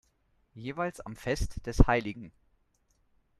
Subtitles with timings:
[0.55, 2.31] Jeweils am Fest des hl.